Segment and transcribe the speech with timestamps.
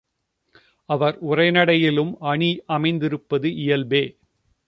[0.89, 4.03] அவர் உரைநடையிலும் அணி அமைந்திருப்பது இயல்பே.